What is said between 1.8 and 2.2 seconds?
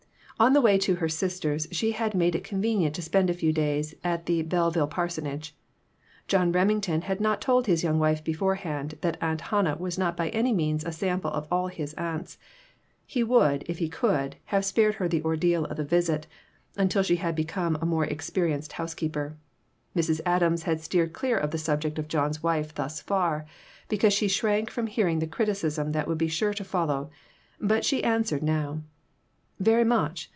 had